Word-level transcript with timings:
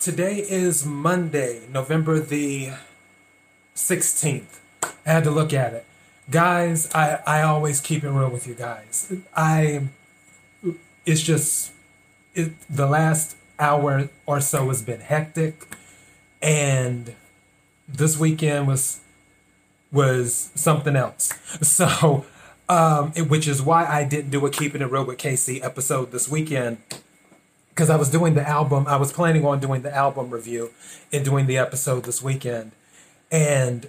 Today 0.00 0.36
is 0.36 0.86
Monday, 0.86 1.60
November 1.70 2.20
the 2.20 2.70
16th. 3.76 4.58
I 4.82 4.88
had 5.04 5.24
to 5.24 5.30
look 5.30 5.52
at 5.52 5.74
it. 5.74 5.84
Guys, 6.30 6.90
I, 6.94 7.18
I 7.26 7.42
always 7.42 7.82
keep 7.82 8.02
it 8.02 8.08
real 8.08 8.30
with 8.30 8.46
you 8.46 8.54
guys. 8.54 9.12
I, 9.36 9.88
it's 11.04 11.20
just, 11.20 11.72
it, 12.34 12.52
the 12.70 12.86
last 12.86 13.36
hour 13.58 14.08
or 14.24 14.40
so 14.40 14.68
has 14.68 14.80
been 14.80 15.00
hectic. 15.00 15.66
And 16.40 17.14
this 17.86 18.18
weekend 18.18 18.68
was, 18.68 19.00
was 19.92 20.50
something 20.54 20.96
else. 20.96 21.30
So, 21.62 22.24
um, 22.70 23.12
which 23.28 23.46
is 23.46 23.60
why 23.60 23.84
I 23.84 24.04
didn't 24.04 24.30
do 24.30 24.46
a 24.46 24.50
Keeping 24.50 24.80
It 24.80 24.90
Real 24.90 25.04
with 25.04 25.18
KC 25.18 25.62
episode 25.62 26.10
this 26.10 26.26
weekend 26.26 26.78
because 27.80 27.88
I 27.88 27.96
was 27.96 28.10
doing 28.10 28.34
the 28.34 28.46
album. 28.46 28.86
I 28.86 28.96
was 28.96 29.10
planning 29.10 29.46
on 29.46 29.58
doing 29.58 29.80
the 29.80 29.94
album 29.96 30.28
review 30.28 30.70
and 31.14 31.24
doing 31.24 31.46
the 31.46 31.56
episode 31.56 32.04
this 32.04 32.22
weekend, 32.22 32.72
and 33.32 33.88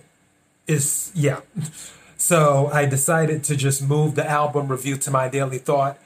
it's 0.65 1.11
yeah. 1.13 1.41
So 2.15 2.69
I 2.71 2.85
decided 2.85 3.43
to 3.45 3.55
just 3.55 3.81
move 3.81 4.13
the 4.13 4.23
album 4.23 4.67
review 4.67 4.95
to 4.95 5.09
my 5.09 5.27
daily 5.27 5.57
thought. 5.57 5.97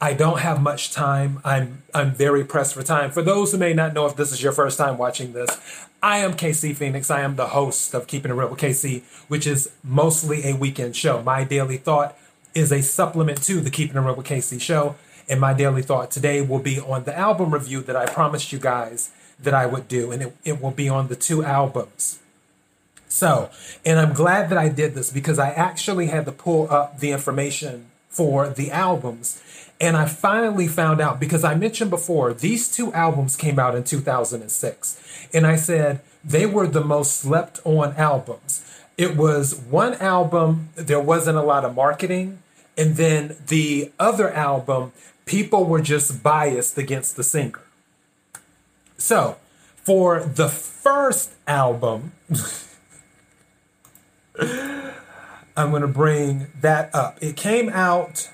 I 0.00 0.14
don't 0.14 0.38
have 0.38 0.62
much 0.62 0.92
time. 0.92 1.40
I'm 1.44 1.82
I'm 1.92 2.14
very 2.14 2.44
pressed 2.44 2.74
for 2.74 2.84
time. 2.84 3.10
For 3.10 3.22
those 3.22 3.50
who 3.50 3.58
may 3.58 3.74
not 3.74 3.92
know 3.92 4.06
if 4.06 4.14
this 4.14 4.30
is 4.30 4.40
your 4.40 4.52
first 4.52 4.78
time 4.78 4.96
watching 4.96 5.32
this, 5.32 5.50
I 6.00 6.18
am 6.18 6.34
KC 6.34 6.76
Phoenix. 6.76 7.10
I 7.10 7.22
am 7.22 7.34
the 7.34 7.48
host 7.48 7.92
of 7.92 8.06
Keeping 8.06 8.30
It 8.30 8.34
Real 8.34 8.48
with 8.48 8.60
KC, 8.60 9.02
which 9.28 9.48
is 9.48 9.72
mostly 9.82 10.48
a 10.48 10.54
weekend 10.54 10.94
show. 10.94 11.20
My 11.22 11.42
daily 11.42 11.76
thought 11.76 12.16
is 12.54 12.72
a 12.72 12.80
supplement 12.80 13.42
to 13.42 13.60
the 13.60 13.70
Keeping 13.70 13.96
It 13.96 14.00
Real 14.00 14.14
with 14.14 14.26
KC 14.26 14.60
show. 14.60 14.94
And 15.28 15.40
my 15.40 15.54
daily 15.54 15.82
thought 15.82 16.10
today 16.10 16.40
will 16.42 16.58
be 16.58 16.78
on 16.80 17.04
the 17.04 17.16
album 17.16 17.52
review 17.52 17.80
that 17.82 17.96
I 17.96 18.06
promised 18.06 18.52
you 18.52 18.58
guys 18.58 19.10
that 19.40 19.54
I 19.54 19.66
would 19.66 19.88
do, 19.88 20.12
and 20.12 20.22
it, 20.22 20.36
it 20.44 20.62
will 20.62 20.70
be 20.70 20.88
on 20.88 21.08
the 21.08 21.16
two 21.16 21.44
albums. 21.44 22.20
So, 23.08 23.50
and 23.84 24.00
I'm 24.00 24.12
glad 24.12 24.48
that 24.50 24.58
I 24.58 24.68
did 24.68 24.94
this 24.94 25.10
because 25.10 25.38
I 25.38 25.50
actually 25.50 26.08
had 26.08 26.24
to 26.24 26.32
pull 26.32 26.70
up 26.70 26.98
the 26.98 27.12
information 27.12 27.86
for 28.08 28.48
the 28.48 28.70
albums. 28.70 29.40
And 29.80 29.96
I 29.96 30.06
finally 30.06 30.66
found 30.66 31.00
out 31.00 31.20
because 31.20 31.44
I 31.44 31.54
mentioned 31.54 31.90
before, 31.90 32.32
these 32.32 32.68
two 32.68 32.92
albums 32.92 33.36
came 33.36 33.58
out 33.58 33.74
in 33.74 33.84
2006. 33.84 35.28
And 35.32 35.46
I 35.46 35.56
said 35.56 36.00
they 36.24 36.46
were 36.46 36.66
the 36.66 36.84
most 36.84 37.18
slept 37.18 37.60
on 37.64 37.92
albums. 37.96 38.64
It 38.96 39.16
was 39.16 39.54
one 39.54 39.94
album, 39.94 40.70
there 40.76 41.00
wasn't 41.00 41.38
a 41.38 41.42
lot 41.42 41.64
of 41.64 41.74
marketing. 41.74 42.38
And 42.76 42.96
then 42.96 43.36
the 43.46 43.92
other 43.98 44.32
album, 44.32 44.92
people 45.24 45.64
were 45.64 45.80
just 45.80 46.22
biased 46.22 46.78
against 46.78 47.16
the 47.16 47.24
singer. 47.24 47.62
So, 48.96 49.36
for 49.76 50.20
the 50.20 50.48
first 50.48 51.32
album, 51.46 52.12
I'm 54.40 55.70
going 55.70 55.82
to 55.82 55.88
bring 55.88 56.48
that 56.60 56.94
up. 56.94 57.18
It 57.20 57.36
came 57.36 57.68
out 57.68 58.30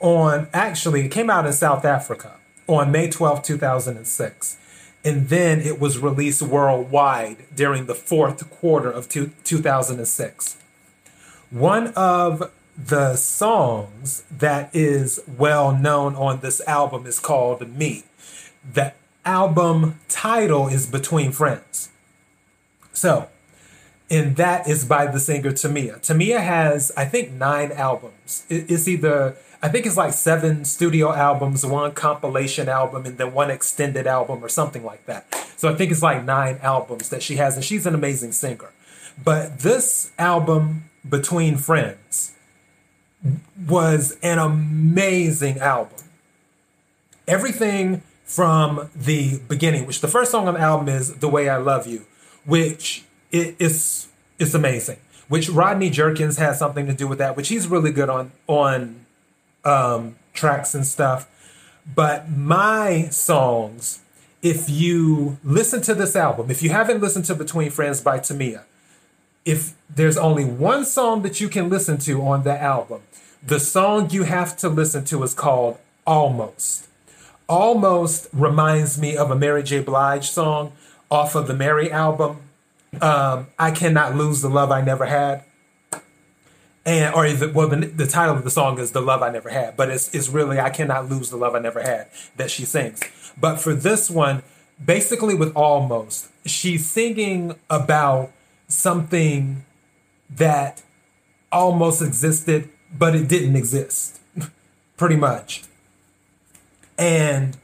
on, 0.00 0.48
actually, 0.52 1.04
it 1.06 1.10
came 1.10 1.30
out 1.30 1.46
in 1.46 1.52
South 1.52 1.84
Africa 1.84 2.36
on 2.66 2.92
May 2.92 3.08
12, 3.08 3.42
2006. 3.42 4.56
And 5.04 5.28
then 5.28 5.60
it 5.60 5.80
was 5.80 5.98
released 5.98 6.42
worldwide 6.42 7.44
during 7.54 7.86
the 7.86 7.94
fourth 7.94 8.50
quarter 8.50 8.90
of 8.90 9.08
two, 9.08 9.32
2006. 9.44 10.56
One 11.50 11.88
of 11.94 12.50
the 12.78 13.16
songs 13.16 14.22
that 14.30 14.70
is 14.72 15.20
well 15.26 15.76
known 15.76 16.14
on 16.14 16.40
this 16.40 16.60
album 16.68 17.06
is 17.06 17.18
called 17.18 17.68
Me. 17.76 18.04
The 18.72 18.92
album 19.24 19.98
title 20.08 20.68
is 20.68 20.86
Between 20.86 21.32
Friends. 21.32 21.90
So, 22.92 23.28
and 24.08 24.36
that 24.36 24.68
is 24.68 24.84
by 24.84 25.06
the 25.08 25.18
singer 25.18 25.50
Tamia. 25.50 25.98
Tamia 26.00 26.40
has, 26.40 26.92
I 26.96 27.04
think, 27.04 27.32
nine 27.32 27.72
albums. 27.72 28.46
It's 28.48 28.86
either, 28.86 29.36
I 29.60 29.68
think 29.68 29.84
it's 29.84 29.96
like 29.96 30.12
seven 30.12 30.64
studio 30.64 31.12
albums, 31.12 31.66
one 31.66 31.92
compilation 31.92 32.68
album, 32.68 33.06
and 33.06 33.18
then 33.18 33.34
one 33.34 33.50
extended 33.50 34.06
album 34.06 34.42
or 34.42 34.48
something 34.48 34.84
like 34.84 35.04
that. 35.06 35.34
So 35.56 35.68
I 35.68 35.74
think 35.74 35.90
it's 35.90 36.02
like 36.02 36.24
nine 36.24 36.58
albums 36.62 37.08
that 37.08 37.24
she 37.24 37.36
has, 37.36 37.56
and 37.56 37.64
she's 37.64 37.86
an 37.86 37.94
amazing 37.94 38.32
singer. 38.32 38.70
But 39.22 39.60
this 39.60 40.12
album, 40.16 40.84
Between 41.08 41.56
Friends, 41.56 42.34
was 43.66 44.16
an 44.22 44.38
amazing 44.38 45.58
album. 45.58 45.98
Everything 47.26 48.02
from 48.24 48.90
the 48.94 49.40
beginning, 49.48 49.86
which 49.86 50.00
the 50.00 50.08
first 50.08 50.30
song 50.30 50.48
on 50.48 50.54
the 50.54 50.60
album 50.60 50.88
is 50.88 51.14
"The 51.16 51.28
Way 51.28 51.48
I 51.48 51.56
Love 51.56 51.86
You," 51.86 52.06
which 52.44 53.04
is 53.32 54.08
it's 54.38 54.54
amazing. 54.54 54.98
Which 55.28 55.50
Rodney 55.50 55.90
Jerkins 55.90 56.38
has 56.38 56.58
something 56.58 56.86
to 56.86 56.94
do 56.94 57.06
with 57.06 57.18
that, 57.18 57.36
which 57.36 57.48
he's 57.48 57.66
really 57.66 57.92
good 57.92 58.08
on 58.08 58.32
on 58.46 59.06
um, 59.64 60.16
tracks 60.32 60.74
and 60.74 60.86
stuff. 60.86 61.28
But 61.94 62.30
my 62.30 63.08
songs, 63.10 64.00
if 64.42 64.68
you 64.68 65.38
listen 65.42 65.80
to 65.82 65.94
this 65.94 66.14
album, 66.16 66.50
if 66.50 66.62
you 66.62 66.70
haven't 66.70 67.00
listened 67.00 67.24
to 67.26 67.34
Between 67.34 67.70
Friends 67.70 68.00
by 68.00 68.18
Tamia, 68.18 68.64
if 69.48 69.72
there's 69.88 70.18
only 70.18 70.44
one 70.44 70.84
song 70.84 71.22
that 71.22 71.40
you 71.40 71.48
can 71.48 71.70
listen 71.70 71.96
to 71.96 72.20
on 72.20 72.44
the 72.44 72.60
album, 72.60 73.00
the 73.42 73.58
song 73.58 74.10
you 74.10 74.24
have 74.24 74.54
to 74.58 74.68
listen 74.68 75.06
to 75.06 75.22
is 75.22 75.32
called 75.32 75.78
Almost. 76.06 76.86
Almost 77.48 78.28
reminds 78.34 79.00
me 79.00 79.16
of 79.16 79.30
a 79.30 79.34
Mary 79.34 79.62
J. 79.62 79.80
Blige 79.80 80.28
song 80.28 80.72
off 81.10 81.34
of 81.34 81.46
the 81.46 81.54
Mary 81.54 81.90
album. 81.90 82.42
Um, 83.00 83.46
I 83.58 83.70
cannot 83.70 84.14
lose 84.14 84.42
the 84.42 84.50
love 84.50 84.70
I 84.70 84.82
never 84.82 85.06
had. 85.06 85.44
And 86.84 87.14
or 87.14 87.32
the, 87.32 87.48
well, 87.48 87.68
the, 87.68 87.76
the 87.76 88.06
title 88.06 88.36
of 88.36 88.44
the 88.44 88.50
song 88.50 88.78
is 88.78 88.92
"The 88.92 89.02
Love 89.02 89.22
I 89.22 89.30
Never 89.30 89.50
Had," 89.50 89.76
but 89.76 89.90
it's 89.90 90.14
it's 90.14 90.30
really 90.30 90.58
"I 90.58 90.70
Cannot 90.70 91.10
Lose 91.10 91.28
the 91.28 91.36
Love 91.36 91.54
I 91.54 91.58
Never 91.58 91.82
Had" 91.82 92.08
that 92.36 92.50
she 92.50 92.64
sings. 92.64 93.02
But 93.38 93.56
for 93.60 93.74
this 93.74 94.08
one, 94.08 94.42
basically 94.82 95.34
with 95.34 95.54
almost, 95.54 96.28
she's 96.46 96.86
singing 96.86 97.56
about 97.68 98.32
something 98.68 99.64
that 100.30 100.82
almost 101.50 102.02
existed, 102.02 102.68
but 102.96 103.14
it 103.14 103.28
didn't 103.28 103.56
exist, 103.56 104.20
pretty 104.96 105.16
much. 105.16 105.64
And 106.98 107.56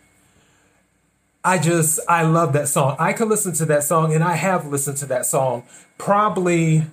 I 1.45 1.59
just, 1.59 2.01
I 2.09 2.23
love 2.23 2.55
that 2.55 2.69
song. 2.69 2.97
I 2.99 3.13
could 3.13 3.29
listen 3.29 3.53
to 3.55 3.67
that 3.67 3.85
song, 3.85 4.15
and 4.15 4.25
I 4.25 4.35
have 4.35 4.67
listened 4.67 4.97
to 4.99 5.07
that 5.07 5.27
song 5.27 5.65
probably 5.99 6.87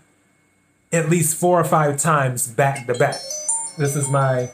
at 0.91 1.09
least 1.09 1.37
four 1.37 1.59
or 1.59 1.63
five 1.63 1.97
times 1.97 2.47
back 2.47 2.85
to 2.87 2.93
back. 2.93 3.15
This 3.77 3.95
is 3.95 4.09
my, 4.09 4.51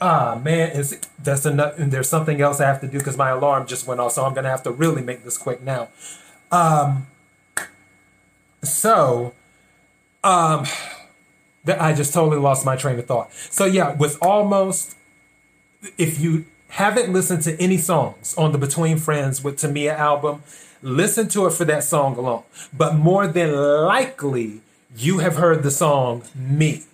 ah, 0.00 0.38
man, 0.42 0.70
is 0.72 1.00
that's 1.22 1.46
enough. 1.46 1.78
And 1.78 1.90
there's 1.90 2.08
something 2.08 2.40
else 2.40 2.60
I 2.60 2.66
have 2.66 2.80
to 2.82 2.86
do 2.86 2.98
because 2.98 3.16
my 3.16 3.30
alarm 3.30 3.66
just 3.66 3.86
went 3.86 4.00
off, 4.00 4.12
so 4.12 4.24
I'm 4.24 4.34
to 4.34 4.42
have 4.42 4.62
to 4.64 4.70
really 4.70 5.02
make 5.02 5.24
this 5.24 5.38
quick 5.38 5.62
now. 5.62 5.88
Um, 6.52 7.06
so, 8.62 9.34
um, 10.24 10.64
that 11.64 11.80
I 11.80 11.92
just 11.92 12.14
totally 12.14 12.38
lost 12.38 12.64
my 12.64 12.76
train 12.76 12.98
of 12.98 13.06
thought. 13.06 13.32
So 13.32 13.64
yeah, 13.66 13.94
with 13.94 14.18
almost, 14.22 14.96
if 15.96 16.18
you 16.18 16.46
haven't 16.68 17.12
listened 17.12 17.42
to 17.42 17.60
any 17.60 17.78
songs 17.78 18.34
on 18.36 18.52
the 18.52 18.58
Between 18.58 18.98
Friends 18.98 19.42
with 19.42 19.56
Tamia 19.56 19.94
album, 19.94 20.42
listen 20.82 21.28
to 21.28 21.46
it 21.46 21.52
for 21.52 21.64
that 21.66 21.84
song 21.84 22.16
alone. 22.16 22.44
But 22.72 22.94
more 22.94 23.26
than 23.26 23.54
likely, 23.54 24.60
you 24.96 25.18
have 25.18 25.36
heard 25.36 25.62
the 25.62 25.70
song 25.70 26.22
Me. 26.34 26.84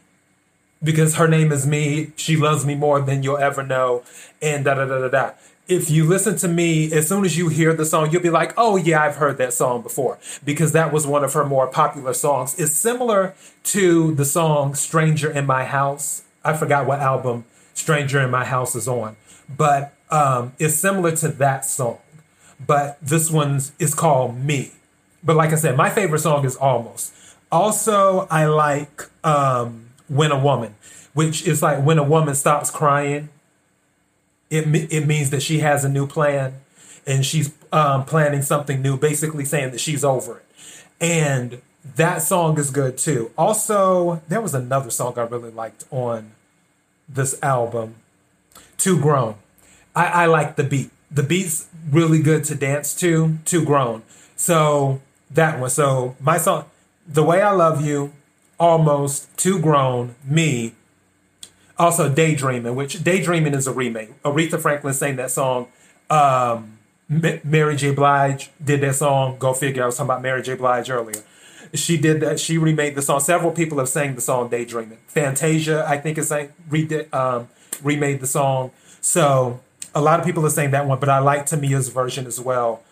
Because 0.82 1.14
her 1.16 1.28
name 1.28 1.50
is 1.50 1.66
Me, 1.66 2.12
she 2.16 2.36
loves 2.36 2.66
me 2.66 2.74
more 2.74 3.00
than 3.00 3.22
you'll 3.22 3.38
ever 3.38 3.62
know, 3.62 4.02
and 4.42 4.64
da 4.64 4.74
da 4.74 4.84
da 4.84 4.98
da 4.98 5.08
da 5.08 5.30
if 5.66 5.90
you 5.90 6.04
listen 6.04 6.36
to 6.36 6.48
me, 6.48 6.92
as 6.92 7.08
soon 7.08 7.24
as 7.24 7.38
you 7.38 7.48
hear 7.48 7.72
the 7.72 7.86
song, 7.86 8.10
you'll 8.10 8.22
be 8.22 8.30
like, 8.30 8.52
oh, 8.56 8.76
yeah, 8.76 9.02
I've 9.02 9.16
heard 9.16 9.38
that 9.38 9.52
song 9.52 9.82
before, 9.82 10.18
because 10.44 10.72
that 10.72 10.92
was 10.92 11.06
one 11.06 11.24
of 11.24 11.32
her 11.32 11.44
more 11.44 11.66
popular 11.66 12.12
songs. 12.12 12.58
It's 12.58 12.72
similar 12.72 13.34
to 13.64 14.14
the 14.14 14.24
song 14.24 14.74
Stranger 14.74 15.30
in 15.30 15.46
My 15.46 15.64
House. 15.64 16.22
I 16.44 16.52
forgot 16.54 16.86
what 16.86 17.00
album 17.00 17.46
Stranger 17.72 18.20
in 18.20 18.30
My 18.30 18.44
House 18.44 18.74
is 18.74 18.86
on, 18.86 19.16
but 19.48 19.94
um, 20.10 20.52
it's 20.58 20.74
similar 20.74 21.16
to 21.16 21.28
that 21.28 21.64
song. 21.64 21.98
But 22.64 22.98
this 23.00 23.30
one 23.30 23.60
is 23.78 23.94
called 23.94 24.36
Me. 24.36 24.72
But 25.22 25.36
like 25.36 25.52
I 25.52 25.56
said, 25.56 25.76
my 25.76 25.88
favorite 25.88 26.20
song 26.20 26.44
is 26.44 26.56
Almost. 26.56 27.12
Also, 27.50 28.26
I 28.30 28.46
like 28.46 29.08
um, 29.24 29.90
When 30.08 30.30
a 30.30 30.38
Woman, 30.38 30.74
which 31.14 31.46
is 31.46 31.62
like 31.62 31.82
when 31.82 31.98
a 31.98 32.02
woman 32.02 32.34
stops 32.34 32.70
crying 32.70 33.30
it 34.50 34.92
it 34.92 35.06
means 35.06 35.30
that 35.30 35.42
she 35.42 35.60
has 35.60 35.84
a 35.84 35.88
new 35.88 36.06
plan 36.06 36.60
and 37.06 37.24
she's 37.24 37.52
um, 37.72 38.04
planning 38.04 38.42
something 38.42 38.80
new, 38.80 38.96
basically 38.96 39.44
saying 39.44 39.70
that 39.72 39.80
she's 39.80 40.04
over 40.04 40.38
it. 40.38 40.46
And 41.00 41.60
that 41.96 42.22
song 42.22 42.58
is 42.58 42.70
good 42.70 42.96
too. 42.96 43.30
Also, 43.36 44.22
there 44.28 44.40
was 44.40 44.54
another 44.54 44.90
song 44.90 45.18
I 45.18 45.22
really 45.22 45.50
liked 45.50 45.84
on 45.90 46.32
this 47.08 47.38
album, 47.42 47.96
Too 48.78 48.98
Grown. 49.00 49.34
I, 49.94 50.06
I 50.06 50.26
like 50.26 50.56
the 50.56 50.64
beat. 50.64 50.90
the 51.10 51.22
beat's 51.22 51.68
really 51.90 52.20
good 52.20 52.44
to 52.44 52.54
dance 52.54 52.94
to, 52.96 53.38
too 53.44 53.64
grown. 53.64 54.02
So 54.36 55.00
that 55.30 55.60
one. 55.60 55.70
So 55.70 56.16
my 56.20 56.38
song, 56.38 56.64
The 57.06 57.22
Way 57.22 57.42
I 57.42 57.52
Love 57.52 57.84
You, 57.84 58.12
Almost, 58.58 59.36
Too 59.36 59.60
Grown, 59.60 60.14
Me, 60.24 60.72
also 61.78 62.08
Daydreaming, 62.08 62.74
which 62.74 63.02
Daydreaming 63.02 63.54
is 63.54 63.66
a 63.66 63.72
remake. 63.72 64.20
Aretha 64.22 64.60
Franklin 64.60 64.94
sang 64.94 65.16
that 65.16 65.30
song. 65.30 65.68
Um, 66.10 66.78
Mary 67.08 67.76
J. 67.76 67.92
Blige 67.92 68.50
did 68.62 68.80
that 68.80 68.94
song. 68.94 69.36
Go 69.38 69.52
figure. 69.52 69.82
I 69.82 69.86
was 69.86 69.96
talking 69.96 70.10
about 70.10 70.22
Mary 70.22 70.42
J. 70.42 70.54
Blige 70.54 70.90
earlier. 70.90 71.22
She 71.74 71.96
did 71.96 72.20
that. 72.20 72.38
She 72.38 72.56
remade 72.56 72.94
the 72.94 73.02
song. 73.02 73.20
Several 73.20 73.50
people 73.50 73.78
have 73.78 73.88
sang 73.88 74.14
the 74.14 74.20
song 74.20 74.48
"Daydreaming." 74.48 74.98
Fantasia, 75.06 75.84
I 75.88 75.98
think, 75.98 76.18
is 76.18 76.28
sang 76.28 76.52
redid, 76.68 77.12
um, 77.12 77.48
remade 77.82 78.20
the 78.20 78.26
song. 78.26 78.70
So 79.00 79.60
a 79.94 80.00
lot 80.00 80.20
of 80.20 80.26
people 80.26 80.46
are 80.46 80.50
saying 80.50 80.70
that 80.70 80.86
one, 80.86 81.00
but 81.00 81.08
I 81.08 81.18
like 81.18 81.46
Tamia's 81.46 81.88
version 81.88 82.26
as 82.26 82.40
well. 82.40 82.82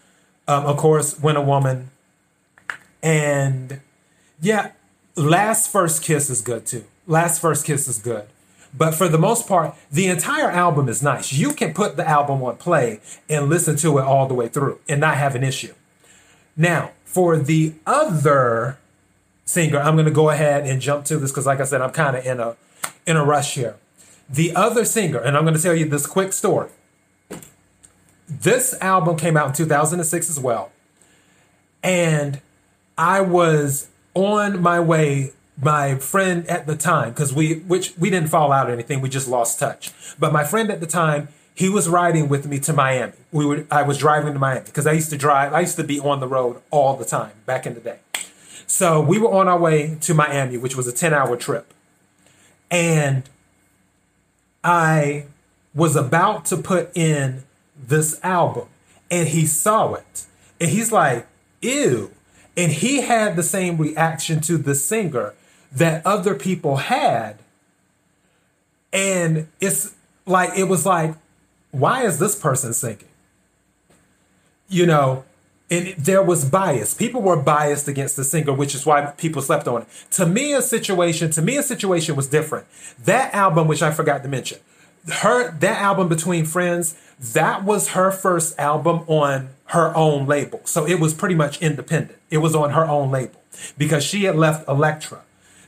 Um, 0.48 0.66
of 0.66 0.76
course, 0.76 1.18
"When 1.20 1.36
a 1.36 1.42
Woman," 1.42 1.90
and 3.02 3.80
yeah, 4.40 4.72
"Last 5.14 5.70
First 5.70 6.02
Kiss" 6.02 6.28
is 6.28 6.40
good 6.40 6.66
too. 6.66 6.84
"Last 7.06 7.40
First 7.40 7.64
Kiss" 7.64 7.86
is 7.86 7.98
good. 8.00 8.26
But 8.74 8.94
for 8.94 9.08
the 9.08 9.18
most 9.18 9.46
part, 9.46 9.74
the 9.90 10.06
entire 10.06 10.50
album 10.50 10.88
is 10.88 11.02
nice. 11.02 11.32
You 11.32 11.52
can 11.52 11.74
put 11.74 11.96
the 11.96 12.08
album 12.08 12.42
on 12.42 12.56
play 12.56 13.00
and 13.28 13.48
listen 13.48 13.76
to 13.76 13.98
it 13.98 14.02
all 14.02 14.26
the 14.26 14.34
way 14.34 14.48
through 14.48 14.80
and 14.88 15.00
not 15.00 15.16
have 15.16 15.34
an 15.34 15.44
issue. 15.44 15.74
Now, 16.56 16.92
for 17.04 17.36
the 17.36 17.74
other 17.86 18.78
singer, 19.44 19.78
I'm 19.78 19.94
going 19.94 20.06
to 20.06 20.12
go 20.12 20.30
ahead 20.30 20.66
and 20.66 20.80
jump 20.80 21.04
to 21.06 21.18
this 21.18 21.30
because, 21.30 21.46
like 21.46 21.60
I 21.60 21.64
said, 21.64 21.82
I'm 21.82 21.90
kind 21.90 22.16
of 22.16 22.24
in 22.24 22.40
a 22.40 22.56
in 23.06 23.16
a 23.16 23.24
rush 23.24 23.54
here. 23.54 23.76
The 24.28 24.54
other 24.56 24.84
singer, 24.84 25.18
and 25.18 25.36
I'm 25.36 25.44
going 25.44 25.56
to 25.56 25.62
tell 25.62 25.74
you 25.74 25.86
this 25.86 26.06
quick 26.06 26.32
story. 26.32 26.70
This 28.28 28.74
album 28.80 29.18
came 29.18 29.36
out 29.36 29.48
in 29.48 29.52
2006 29.52 30.30
as 30.30 30.40
well, 30.40 30.72
and 31.82 32.40
I 32.96 33.20
was 33.20 33.88
on 34.14 34.62
my 34.62 34.80
way 34.80 35.32
my 35.60 35.96
friend 35.96 36.46
at 36.48 36.66
the 36.66 36.76
time, 36.76 37.10
because 37.10 37.32
we 37.32 37.56
which 37.60 37.94
we 37.98 38.10
didn't 38.10 38.28
fall 38.28 38.52
out 38.52 38.68
or 38.68 38.72
anything, 38.72 39.00
we 39.00 39.08
just 39.08 39.28
lost 39.28 39.58
touch. 39.58 39.92
But 40.18 40.32
my 40.32 40.44
friend 40.44 40.70
at 40.70 40.80
the 40.80 40.86
time, 40.86 41.28
he 41.54 41.68
was 41.68 41.88
riding 41.88 42.28
with 42.28 42.46
me 42.46 42.58
to 42.60 42.72
Miami. 42.72 43.12
We 43.30 43.44
were 43.44 43.66
I 43.70 43.82
was 43.82 43.98
driving 43.98 44.32
to 44.32 44.38
Miami 44.38 44.64
because 44.64 44.86
I 44.86 44.92
used 44.92 45.10
to 45.10 45.18
drive, 45.18 45.52
I 45.52 45.60
used 45.60 45.76
to 45.76 45.84
be 45.84 46.00
on 46.00 46.20
the 46.20 46.28
road 46.28 46.60
all 46.70 46.96
the 46.96 47.04
time 47.04 47.32
back 47.46 47.66
in 47.66 47.74
the 47.74 47.80
day. 47.80 47.98
So 48.66 49.00
we 49.02 49.18
were 49.18 49.30
on 49.30 49.48
our 49.48 49.58
way 49.58 49.98
to 50.00 50.14
Miami, 50.14 50.56
which 50.56 50.74
was 50.74 50.88
a 50.88 50.92
10-hour 50.92 51.36
trip. 51.36 51.74
And 52.70 53.24
I 54.64 55.26
was 55.74 55.94
about 55.94 56.46
to 56.46 56.56
put 56.56 56.96
in 56.96 57.44
this 57.76 58.18
album 58.22 58.68
and 59.10 59.28
he 59.28 59.44
saw 59.44 59.92
it. 59.94 60.24
And 60.58 60.70
he's 60.70 60.90
like, 60.90 61.26
ew. 61.60 62.12
And 62.56 62.72
he 62.72 63.02
had 63.02 63.36
the 63.36 63.42
same 63.42 63.76
reaction 63.76 64.40
to 64.42 64.56
the 64.56 64.74
singer 64.74 65.34
that 65.74 66.04
other 66.06 66.34
people 66.34 66.76
had. 66.76 67.38
And 68.92 69.48
it's 69.60 69.94
like, 70.26 70.50
it 70.56 70.64
was 70.64 70.84
like, 70.84 71.14
why 71.70 72.04
is 72.04 72.18
this 72.18 72.38
person 72.38 72.74
singing? 72.74 73.08
You 74.68 74.86
know, 74.86 75.24
and 75.70 75.94
there 75.96 76.22
was 76.22 76.44
bias. 76.44 76.92
People 76.92 77.22
were 77.22 77.36
biased 77.36 77.88
against 77.88 78.16
the 78.16 78.24
singer, 78.24 78.52
which 78.52 78.74
is 78.74 78.84
why 78.84 79.06
people 79.16 79.40
slept 79.40 79.66
on 79.66 79.82
it. 79.82 79.88
To 80.12 80.26
me, 80.26 80.52
a 80.52 80.60
situation, 80.60 81.30
to 81.30 81.40
me, 81.40 81.56
a 81.56 81.62
situation 81.62 82.14
was 82.14 82.26
different. 82.26 82.66
That 83.04 83.32
album, 83.32 83.68
which 83.68 83.82
I 83.82 83.90
forgot 83.90 84.22
to 84.22 84.28
mention, 84.28 84.58
her 85.10 85.50
that 85.50 85.80
album 85.80 86.08
between 86.08 86.44
friends, 86.44 86.94
that 87.18 87.64
was 87.64 87.88
her 87.88 88.10
first 88.10 88.58
album 88.58 89.04
on 89.06 89.48
her 89.66 89.96
own 89.96 90.26
label. 90.26 90.60
So 90.64 90.86
it 90.86 91.00
was 91.00 91.14
pretty 91.14 91.34
much 91.34 91.60
independent. 91.62 92.18
It 92.30 92.38
was 92.38 92.54
on 92.54 92.70
her 92.70 92.84
own 92.84 93.10
label 93.10 93.40
because 93.78 94.04
she 94.04 94.24
had 94.24 94.36
left 94.36 94.68
Elektra. 94.68 95.22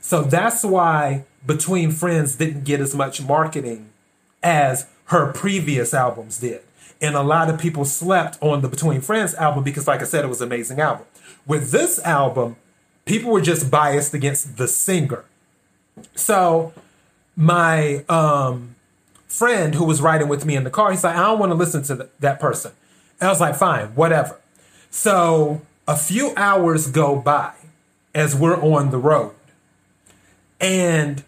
So 0.05 0.21
that's 0.21 0.63
why 0.63 1.25
Between 1.47 1.89
Friends 1.89 2.35
didn't 2.35 2.63
get 2.63 2.79
as 2.79 2.93
much 2.93 3.23
marketing 3.23 3.89
as 4.43 4.85
her 5.05 5.33
previous 5.33 5.95
albums 5.95 6.37
did. 6.37 6.61
And 7.01 7.15
a 7.15 7.23
lot 7.23 7.49
of 7.49 7.59
people 7.59 7.85
slept 7.85 8.37
on 8.39 8.61
the 8.61 8.67
Between 8.67 9.01
Friends 9.01 9.33
album 9.33 9.63
because, 9.63 9.87
like 9.87 10.01
I 10.01 10.03
said, 10.03 10.23
it 10.23 10.27
was 10.27 10.41
an 10.41 10.47
amazing 10.47 10.79
album. 10.79 11.07
With 11.47 11.71
this 11.71 11.97
album, 12.05 12.55
people 13.05 13.31
were 13.31 13.41
just 13.41 13.71
biased 13.71 14.13
against 14.13 14.57
the 14.57 14.67
singer. 14.67 15.25
So 16.13 16.71
my 17.35 18.05
um, 18.07 18.75
friend 19.27 19.73
who 19.73 19.85
was 19.85 20.03
riding 20.03 20.27
with 20.27 20.45
me 20.45 20.55
in 20.55 20.65
the 20.65 20.69
car, 20.69 20.91
he's 20.91 21.03
like, 21.03 21.15
I 21.15 21.23
don't 21.23 21.39
want 21.39 21.49
to 21.49 21.55
listen 21.55 21.81
to 21.81 21.95
the, 21.95 22.09
that 22.19 22.39
person. 22.39 22.73
And 23.19 23.27
I 23.27 23.31
was 23.31 23.41
like, 23.41 23.55
fine, 23.55 23.87
whatever. 23.95 24.39
So 24.91 25.63
a 25.87 25.97
few 25.97 26.31
hours 26.37 26.91
go 26.91 27.15
by 27.15 27.53
as 28.13 28.35
we're 28.35 28.61
on 28.61 28.91
the 28.91 28.99
road. 28.99 29.33
And 30.59 31.23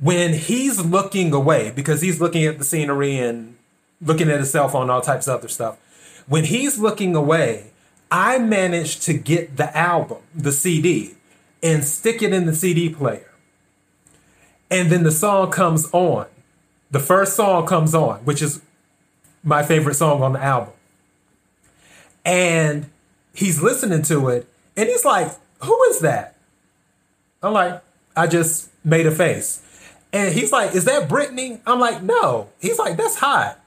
when 0.00 0.34
he's 0.34 0.84
looking 0.84 1.32
away, 1.32 1.70
because 1.70 2.00
he's 2.00 2.20
looking 2.20 2.44
at 2.44 2.58
the 2.58 2.64
scenery 2.64 3.18
and 3.18 3.56
looking 4.00 4.30
at 4.30 4.40
his 4.40 4.50
cell 4.50 4.68
phone, 4.68 4.90
all 4.90 5.00
types 5.00 5.28
of 5.28 5.38
other 5.38 5.48
stuff, 5.48 5.78
when 6.26 6.44
he's 6.44 6.78
looking 6.78 7.14
away, 7.14 7.70
I 8.10 8.38
managed 8.38 9.02
to 9.02 9.14
get 9.14 9.56
the 9.56 9.76
album, 9.76 10.18
the 10.34 10.52
CD, 10.52 11.14
and 11.62 11.84
stick 11.84 12.22
it 12.22 12.32
in 12.32 12.46
the 12.46 12.54
CD 12.54 12.88
player. 12.88 13.30
And 14.70 14.90
then 14.90 15.02
the 15.02 15.10
song 15.10 15.50
comes 15.50 15.88
on. 15.92 16.26
The 16.90 17.00
first 17.00 17.34
song 17.34 17.66
comes 17.66 17.94
on, 17.94 18.20
which 18.20 18.42
is 18.42 18.60
my 19.42 19.62
favorite 19.62 19.94
song 19.94 20.22
on 20.22 20.32
the 20.32 20.42
album. 20.42 20.72
And 22.24 22.90
he's 23.34 23.62
listening 23.62 24.02
to 24.02 24.28
it, 24.28 24.48
and 24.76 24.88
he's 24.88 25.04
like, 25.04 25.30
Who 25.62 25.82
is 25.84 26.00
that? 26.00 26.36
I'm 27.42 27.52
like, 27.52 27.82
I 28.16 28.26
just 28.26 28.70
made 28.84 29.06
a 29.06 29.10
face. 29.10 29.60
And 30.12 30.32
he's 30.32 30.52
like, 30.52 30.74
Is 30.74 30.84
that 30.84 31.08
Britney? 31.08 31.60
I'm 31.66 31.80
like, 31.80 32.02
No. 32.02 32.48
He's 32.60 32.78
like, 32.78 32.96
That's 32.96 33.16
hot. 33.16 33.58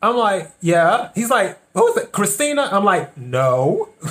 I'm 0.00 0.16
like, 0.16 0.50
Yeah. 0.60 1.10
He's 1.14 1.30
like, 1.30 1.58
Who 1.74 1.86
is 1.88 1.96
it? 1.98 2.12
Christina? 2.12 2.68
I'm 2.72 2.84
like, 2.84 3.16
No. 3.16 3.88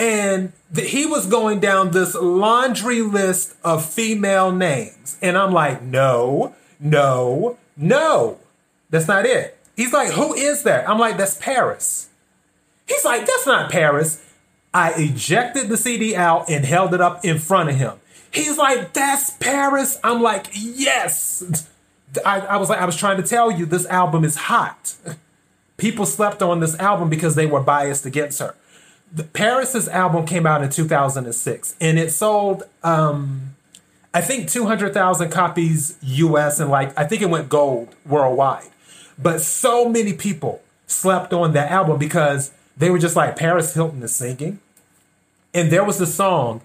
And 0.00 0.52
th- 0.72 0.88
he 0.88 1.06
was 1.06 1.26
going 1.26 1.58
down 1.58 1.90
this 1.90 2.14
laundry 2.14 3.02
list 3.02 3.56
of 3.64 3.84
female 3.84 4.52
names. 4.52 5.18
And 5.20 5.36
I'm 5.36 5.52
like, 5.52 5.82
No, 5.82 6.54
no, 6.78 7.58
no. 7.76 8.38
That's 8.90 9.08
not 9.08 9.26
it. 9.26 9.58
He's 9.74 9.92
like, 9.92 10.12
Who 10.12 10.34
is 10.34 10.62
that? 10.62 10.88
I'm 10.88 11.00
like, 11.00 11.16
That's 11.16 11.36
Paris. 11.38 12.10
He's 12.86 13.04
like, 13.04 13.26
That's 13.26 13.44
not 13.44 13.72
Paris. 13.72 14.24
I 14.72 14.92
ejected 14.92 15.68
the 15.68 15.76
CD 15.76 16.14
out 16.14 16.50
and 16.50 16.64
held 16.64 16.94
it 16.94 17.00
up 17.00 17.24
in 17.24 17.38
front 17.38 17.70
of 17.70 17.76
him. 17.76 17.94
He's 18.30 18.58
like, 18.58 18.92
that's 18.92 19.30
Paris. 19.30 19.98
I'm 20.04 20.22
like, 20.22 20.48
yes. 20.52 21.72
I, 22.24 22.40
I, 22.40 22.56
was 22.56 22.68
like, 22.68 22.80
I 22.80 22.84
was 22.84 22.96
trying 22.96 23.16
to 23.16 23.22
tell 23.22 23.50
you 23.50 23.66
this 23.66 23.86
album 23.86 24.24
is 24.24 24.36
hot. 24.36 24.94
People 25.76 26.06
slept 26.06 26.42
on 26.42 26.60
this 26.60 26.78
album 26.78 27.08
because 27.08 27.34
they 27.34 27.46
were 27.46 27.60
biased 27.60 28.04
against 28.04 28.40
her. 28.40 28.54
The, 29.12 29.24
Paris's 29.24 29.88
album 29.88 30.26
came 30.26 30.46
out 30.46 30.62
in 30.62 30.68
2006 30.68 31.76
and 31.80 31.98
it 31.98 32.10
sold, 32.10 32.64
um, 32.82 33.54
I 34.12 34.20
think 34.20 34.50
200,000 34.50 35.30
copies 35.30 35.96
US 36.02 36.60
and 36.60 36.70
like, 36.70 36.98
I 36.98 37.04
think 37.04 37.22
it 37.22 37.30
went 37.30 37.48
gold 37.48 37.94
worldwide. 38.04 38.68
But 39.18 39.40
so 39.40 39.88
many 39.88 40.12
people 40.12 40.60
slept 40.86 41.32
on 41.32 41.52
that 41.52 41.70
album 41.70 41.98
because 41.98 42.50
they 42.76 42.90
were 42.90 42.98
just 42.98 43.16
like, 43.16 43.36
Paris 43.36 43.74
Hilton 43.74 44.02
is 44.02 44.14
singing. 44.14 44.60
And 45.54 45.70
there 45.70 45.84
was 45.84 45.98
the 45.98 46.06
song, 46.06 46.60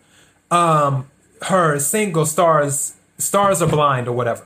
um, 0.52 1.08
her 1.44 1.80
single 1.80 2.26
stars 2.26 2.96
stars 3.18 3.62
are 3.62 3.68
blind 3.68 4.08
or 4.08 4.14
whatever. 4.14 4.46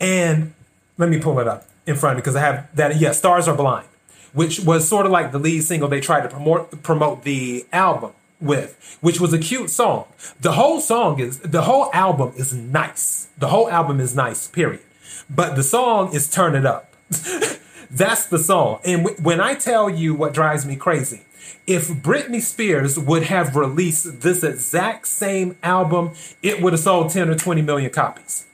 And 0.00 0.54
let 0.98 1.08
me 1.08 1.18
pull 1.18 1.38
it 1.40 1.48
up 1.48 1.68
in 1.84 1.96
front 1.96 2.16
because 2.16 2.36
i 2.36 2.40
have 2.40 2.68
that 2.76 3.00
yeah 3.00 3.10
stars 3.10 3.48
are 3.48 3.56
blind 3.56 3.88
which 4.32 4.60
was 4.60 4.86
sort 4.86 5.04
of 5.04 5.10
like 5.10 5.32
the 5.32 5.38
lead 5.38 5.64
single 5.64 5.88
they 5.88 6.00
tried 6.00 6.20
to 6.20 6.28
promote 6.28 6.82
promote 6.82 7.24
the 7.24 7.66
album 7.72 8.12
with 8.42 8.98
which 9.00 9.20
was 9.20 9.32
a 9.32 9.38
cute 9.38 9.70
song. 9.70 10.06
The 10.40 10.52
whole 10.52 10.80
song 10.80 11.20
is 11.20 11.38
the 11.38 11.62
whole 11.62 11.90
album 11.94 12.32
is 12.36 12.52
nice. 12.52 13.28
The 13.38 13.48
whole 13.48 13.70
album 13.70 14.00
is 14.00 14.14
nice 14.14 14.48
period. 14.48 14.82
But 15.30 15.54
the 15.54 15.62
song 15.62 16.14
is 16.14 16.28
turn 16.28 16.54
it 16.54 16.66
up. 16.66 16.92
That's 17.90 18.26
the 18.26 18.38
song. 18.38 18.80
And 18.84 19.04
w- 19.04 19.22
when 19.22 19.40
i 19.40 19.54
tell 19.54 19.88
you 19.88 20.14
what 20.14 20.34
drives 20.34 20.66
me 20.66 20.76
crazy 20.76 21.22
if 21.66 21.88
Britney 21.88 22.40
Spears 22.40 22.98
would 22.98 23.24
have 23.24 23.56
released 23.56 24.20
this 24.20 24.42
exact 24.42 25.06
same 25.08 25.56
album, 25.62 26.12
it 26.42 26.60
would 26.60 26.72
have 26.72 26.80
sold 26.80 27.10
10 27.10 27.28
or 27.28 27.34
20 27.34 27.62
million 27.62 27.90
copies. 27.90 28.46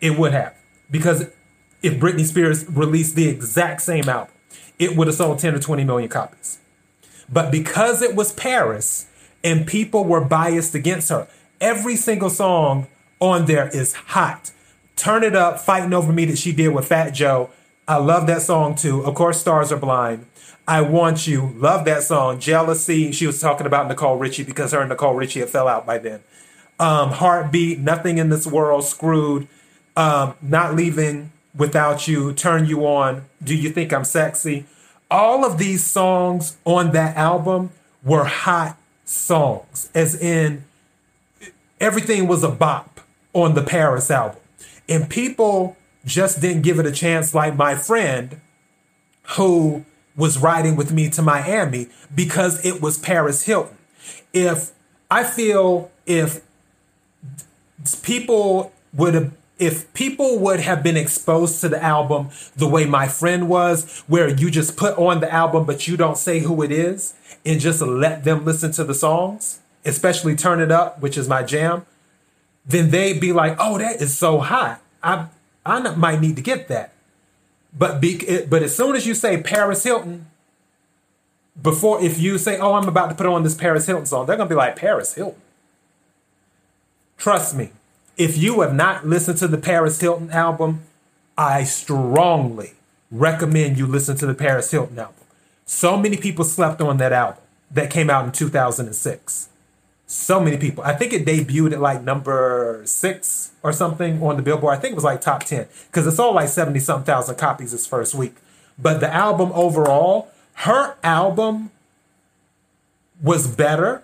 It 0.00 0.18
would 0.18 0.32
have. 0.32 0.54
Because 0.90 1.30
if 1.82 1.94
Britney 1.94 2.24
Spears 2.24 2.68
released 2.68 3.16
the 3.16 3.28
exact 3.28 3.82
same 3.82 4.08
album, 4.08 4.34
it 4.78 4.96
would 4.96 5.06
have 5.06 5.16
sold 5.16 5.38
10 5.38 5.54
or 5.54 5.58
20 5.58 5.84
million 5.84 6.08
copies. 6.08 6.58
But 7.28 7.50
because 7.50 8.02
it 8.02 8.14
was 8.14 8.32
Paris 8.32 9.06
and 9.42 9.66
people 9.66 10.04
were 10.04 10.20
biased 10.20 10.74
against 10.74 11.08
her, 11.08 11.28
every 11.60 11.96
single 11.96 12.30
song 12.30 12.88
on 13.20 13.46
there 13.46 13.68
is 13.68 13.94
hot. 13.94 14.50
Turn 14.96 15.24
It 15.24 15.34
Up, 15.34 15.58
Fighting 15.58 15.94
Over 15.94 16.12
Me 16.12 16.24
that 16.26 16.38
she 16.38 16.52
did 16.52 16.68
with 16.68 16.88
Fat 16.88 17.10
Joe, 17.10 17.50
I 17.88 17.96
love 17.96 18.26
that 18.28 18.42
song 18.42 18.74
too. 18.74 19.04
Of 19.04 19.14
course, 19.14 19.40
Stars 19.40 19.72
Are 19.72 19.76
Blind. 19.76 20.26
I 20.66 20.80
Want 20.82 21.26
You. 21.26 21.52
Love 21.56 21.84
that 21.86 22.04
song. 22.04 22.38
Jealousy. 22.38 23.10
She 23.12 23.26
was 23.26 23.40
talking 23.40 23.66
about 23.66 23.88
Nicole 23.88 24.16
Richie 24.16 24.44
because 24.44 24.72
her 24.72 24.80
and 24.80 24.88
Nicole 24.88 25.14
Richie 25.14 25.40
had 25.40 25.50
fell 25.50 25.66
out 25.66 25.84
by 25.84 25.98
then. 25.98 26.20
Um, 26.78 27.10
Heartbeat. 27.10 27.80
Nothing 27.80 28.18
in 28.18 28.28
this 28.28 28.46
world. 28.46 28.84
Screwed. 28.84 29.48
Um, 29.96 30.34
not 30.40 30.74
leaving 30.76 31.32
without 31.56 32.06
you. 32.06 32.32
Turn 32.32 32.66
you 32.66 32.86
on. 32.86 33.24
Do 33.42 33.56
you 33.56 33.70
think 33.70 33.92
I'm 33.92 34.04
sexy? 34.04 34.66
All 35.10 35.44
of 35.44 35.58
these 35.58 35.84
songs 35.84 36.56
on 36.64 36.92
that 36.92 37.16
album 37.16 37.70
were 38.02 38.24
hot 38.24 38.78
songs, 39.04 39.90
as 39.94 40.18
in 40.20 40.64
everything 41.80 42.26
was 42.26 42.42
a 42.42 42.48
bop 42.48 43.00
on 43.34 43.54
the 43.54 43.62
Paris 43.62 44.10
album. 44.10 44.40
And 44.88 45.10
people 45.10 45.76
just 46.04 46.40
didn't 46.40 46.62
give 46.62 46.78
it 46.78 46.86
a 46.86 46.92
chance, 46.92 47.34
like 47.34 47.56
my 47.56 47.74
friend 47.74 48.40
who 49.36 49.84
was 50.16 50.38
riding 50.38 50.76
with 50.76 50.92
me 50.92 51.08
to 51.10 51.22
Miami 51.22 51.88
because 52.14 52.64
it 52.64 52.82
was 52.82 52.98
Paris 52.98 53.44
Hilton. 53.44 53.76
If 54.32 54.72
I 55.10 55.24
feel 55.24 55.90
if 56.06 56.42
people 58.02 58.72
would 58.92 59.14
have 59.14 59.32
if 59.58 59.92
people 59.94 60.40
would 60.40 60.58
have 60.58 60.82
been 60.82 60.96
exposed 60.96 61.60
to 61.60 61.68
the 61.68 61.80
album 61.80 62.30
the 62.56 62.66
way 62.66 62.84
my 62.84 63.06
friend 63.06 63.48
was, 63.48 64.02
where 64.08 64.28
you 64.28 64.50
just 64.50 64.76
put 64.76 64.96
on 64.98 65.20
the 65.20 65.32
album 65.32 65.64
but 65.64 65.86
you 65.86 65.96
don't 65.96 66.18
say 66.18 66.40
who 66.40 66.62
it 66.62 66.72
is 66.72 67.14
and 67.44 67.60
just 67.60 67.80
let 67.80 68.24
them 68.24 68.44
listen 68.44 68.72
to 68.72 68.84
the 68.84 68.94
songs, 68.94 69.60
especially 69.84 70.34
Turn 70.34 70.60
It 70.60 70.72
Up, 70.72 71.00
which 71.00 71.16
is 71.16 71.28
my 71.28 71.42
jam, 71.42 71.86
then 72.66 72.90
they'd 72.90 73.20
be 73.20 73.32
like, 73.32 73.56
oh, 73.58 73.78
that 73.78 74.00
is 74.00 74.16
so 74.16 74.38
hot. 74.38 74.80
I, 75.02 75.26
I 75.64 75.80
might 75.94 76.20
need 76.20 76.36
to 76.36 76.42
get 76.42 76.68
that. 76.68 76.92
But 77.76 78.00
be, 78.00 78.26
eh, 78.28 78.46
but 78.48 78.62
as 78.62 78.76
soon 78.76 78.96
as 78.96 79.06
you 79.06 79.14
say 79.14 79.40
Paris 79.40 79.84
Hilton, 79.84 80.26
before 81.60 82.02
if 82.02 82.18
you 82.18 82.38
say, 82.38 82.58
"Oh, 82.58 82.74
I'm 82.74 82.88
about 82.88 83.08
to 83.10 83.14
put 83.14 83.26
on 83.26 83.42
this 83.42 83.54
Paris 83.54 83.86
Hilton 83.86 84.06
song," 84.06 84.26
they're 84.26 84.36
gonna 84.36 84.48
be 84.48 84.54
like 84.54 84.76
Paris 84.76 85.14
Hilton. 85.14 85.40
Trust 87.16 87.54
me, 87.54 87.70
if 88.16 88.36
you 88.36 88.60
have 88.60 88.74
not 88.74 89.06
listened 89.06 89.38
to 89.38 89.48
the 89.48 89.58
Paris 89.58 90.00
Hilton 90.00 90.30
album, 90.30 90.82
I 91.38 91.64
strongly 91.64 92.72
recommend 93.10 93.78
you 93.78 93.86
listen 93.86 94.16
to 94.18 94.26
the 94.26 94.34
Paris 94.34 94.70
Hilton 94.70 94.98
album. 94.98 95.14
So 95.64 95.96
many 95.96 96.16
people 96.16 96.44
slept 96.44 96.80
on 96.80 96.96
that 96.98 97.12
album 97.12 97.42
that 97.70 97.90
came 97.90 98.10
out 98.10 98.24
in 98.24 98.32
2006. 98.32 99.48
So 100.12 100.38
many 100.40 100.58
people. 100.58 100.84
I 100.84 100.92
think 100.92 101.14
it 101.14 101.24
debuted 101.24 101.72
at 101.72 101.80
like 101.80 102.02
number 102.02 102.82
six 102.84 103.52
or 103.62 103.72
something 103.72 104.22
on 104.22 104.36
the 104.36 104.42
Billboard. 104.42 104.76
I 104.76 104.78
think 104.78 104.92
it 104.92 104.94
was 104.94 105.04
like 105.04 105.22
top 105.22 105.44
10 105.44 105.66
because 105.86 106.06
it 106.06 106.12
sold 106.12 106.34
like 106.34 106.50
70 106.50 106.78
something 106.80 107.06
thousand 107.06 107.36
copies 107.36 107.72
its 107.72 107.86
first 107.86 108.14
week. 108.14 108.34
But 108.78 109.00
the 109.00 109.10
album 109.10 109.50
overall, 109.54 110.28
her 110.56 110.96
album 111.02 111.70
was 113.22 113.46
better 113.46 114.02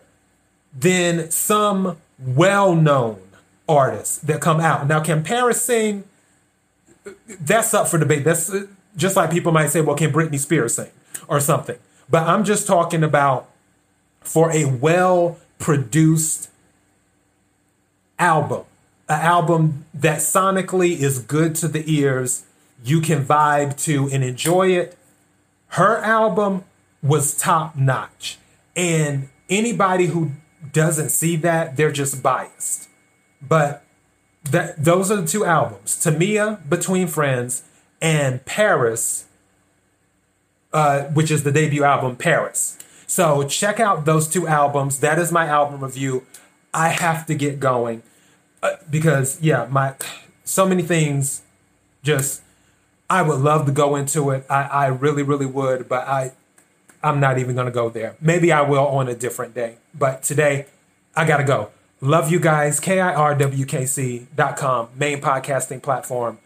than 0.74 1.30
some 1.30 1.98
well 2.18 2.74
known 2.74 3.20
artists 3.68 4.16
that 4.20 4.40
come 4.40 4.60
out. 4.60 4.88
Now, 4.88 5.00
can 5.00 5.22
Paris 5.22 5.60
sing? 5.60 6.04
That's 7.38 7.74
up 7.74 7.86
for 7.86 7.98
debate. 7.98 8.24
That's 8.24 8.50
just 8.96 9.14
like 9.14 9.30
people 9.30 9.52
might 9.52 9.68
say, 9.68 9.82
well, 9.82 9.94
can 9.94 10.10
Britney 10.10 10.38
Spears 10.38 10.76
sing 10.76 10.90
or 11.28 11.38
something? 11.38 11.76
But 12.08 12.26
I'm 12.26 12.44
just 12.44 12.66
talking 12.66 13.04
about 13.04 13.50
for 14.22 14.50
a 14.50 14.64
well 14.64 15.36
produced 15.58 16.50
album, 18.18 18.64
an 19.08 19.20
album 19.20 19.84
that 19.94 20.18
sonically 20.18 20.98
is 20.98 21.18
good 21.18 21.54
to 21.56 21.68
the 21.68 21.84
ears, 21.92 22.44
you 22.84 23.00
can 23.00 23.24
vibe 23.24 23.80
to 23.84 24.08
and 24.10 24.22
enjoy 24.22 24.68
it. 24.68 24.96
Her 25.68 25.98
album 25.98 26.64
was 27.02 27.36
top 27.36 27.76
notch. 27.76 28.38
And 28.76 29.28
anybody 29.48 30.06
who 30.06 30.32
doesn't 30.72 31.10
see 31.10 31.36
that, 31.36 31.76
they're 31.76 31.92
just 31.92 32.22
biased. 32.22 32.88
But 33.40 33.84
that 34.50 34.82
those 34.82 35.10
are 35.10 35.16
the 35.16 35.26
two 35.26 35.44
albums. 35.44 35.96
Tamia 35.96 36.68
Between 36.68 37.06
Friends 37.06 37.62
and 38.00 38.44
Paris, 38.44 39.26
uh, 40.72 41.04
which 41.04 41.30
is 41.30 41.42
the 41.42 41.52
debut 41.52 41.84
album, 41.84 42.16
Paris. 42.16 42.78
So 43.08 43.42
check 43.42 43.80
out 43.80 44.04
those 44.04 44.28
two 44.28 44.46
albums. 44.46 45.00
That 45.00 45.18
is 45.18 45.32
my 45.32 45.46
album 45.46 45.82
review. 45.82 46.26
I 46.74 46.90
have 46.90 47.24
to 47.26 47.34
get 47.34 47.58
going 47.58 48.02
uh, 48.62 48.76
because 48.88 49.40
yeah, 49.40 49.66
my 49.70 49.94
so 50.44 50.66
many 50.66 50.82
things 50.82 51.40
just 52.02 52.42
I 53.08 53.22
would 53.22 53.40
love 53.40 53.64
to 53.64 53.72
go 53.72 53.96
into 53.96 54.28
it. 54.30 54.44
I, 54.50 54.62
I 54.64 54.86
really, 54.88 55.22
really 55.22 55.46
would, 55.46 55.88
but 55.88 56.06
I 56.06 56.32
I'm 57.02 57.18
not 57.18 57.38
even 57.38 57.56
gonna 57.56 57.70
go 57.70 57.88
there. 57.88 58.14
Maybe 58.20 58.52
I 58.52 58.60
will 58.60 58.86
on 58.86 59.08
a 59.08 59.14
different 59.14 59.54
day. 59.54 59.78
But 59.94 60.22
today 60.22 60.66
I 61.16 61.24
gotta 61.26 61.44
go. 61.44 61.70
Love 62.02 62.30
you 62.30 62.38
guys. 62.38 62.78
KIRWKC.com, 62.78 64.28
main 64.94 65.22
podcasting 65.22 65.82
platform. 65.82 66.38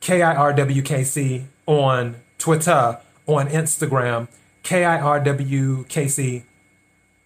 KIRWKC 0.00 1.46
on 1.66 2.16
Twitter, 2.38 3.00
on 3.26 3.48
Instagram, 3.48 4.28
KIRWKC 4.62 6.42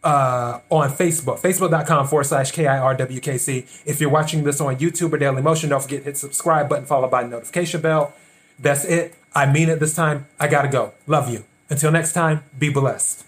uh, 0.04 0.60
on 0.70 0.90
Facebook, 0.90 1.40
facebook.com 1.40 2.06
forward 2.06 2.24
slash 2.24 2.52
KIRWKC. 2.52 3.82
If 3.84 4.00
you're 4.00 4.10
watching 4.10 4.44
this 4.44 4.60
on 4.60 4.76
YouTube 4.76 5.12
or 5.12 5.18
Daily 5.18 5.42
Motion, 5.42 5.70
don't 5.70 5.82
forget 5.82 6.00
to 6.00 6.04
hit 6.06 6.16
subscribe 6.16 6.68
button 6.68 6.86
followed 6.86 7.10
by 7.10 7.24
notification 7.24 7.80
bell. 7.80 8.14
That's 8.58 8.84
it. 8.84 9.14
I 9.34 9.50
mean 9.50 9.68
it 9.68 9.80
this 9.80 9.94
time. 9.94 10.26
I 10.40 10.48
gotta 10.48 10.68
go. 10.68 10.92
Love 11.06 11.28
you. 11.28 11.44
Until 11.68 11.90
next 11.90 12.12
time, 12.12 12.44
be 12.58 12.70
blessed. 12.70 13.25